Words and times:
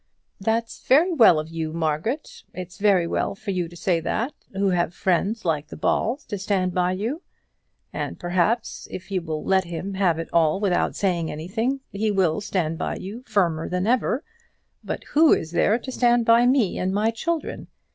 "That's 0.39 0.81
very 0.87 1.13
well 1.13 1.37
of 1.37 1.49
you, 1.49 1.73
Margaret. 1.73 2.41
It's 2.55 2.79
very 2.79 3.05
well 3.05 3.35
for 3.35 3.51
you 3.51 3.67
to 3.67 3.75
say 3.75 3.99
that, 3.99 4.33
who 4.51 4.69
have 4.69 4.95
friends 4.95 5.45
like 5.45 5.67
the 5.67 5.77
Balls 5.77 6.25
to 6.25 6.39
stand 6.39 6.73
by 6.73 6.93
you. 6.93 7.21
And, 7.93 8.17
perhaps, 8.19 8.87
if 8.89 9.11
you 9.11 9.21
will 9.21 9.43
let 9.43 9.65
him 9.65 9.93
have 9.93 10.17
it 10.17 10.27
all 10.33 10.59
without 10.59 10.95
saying 10.95 11.29
anything, 11.29 11.81
he 11.91 12.09
will 12.09 12.41
stand 12.41 12.79
by 12.79 12.95
you 12.95 13.21
firmer 13.27 13.69
than 13.69 13.85
ever. 13.85 14.23
But 14.83 15.03
who 15.11 15.33
is 15.33 15.51
there 15.51 15.77
to 15.77 15.91
stand 15.91 16.25
by 16.25 16.47
me 16.47 16.79
and 16.79 16.91
my 16.95 17.11
children? 17.11 17.67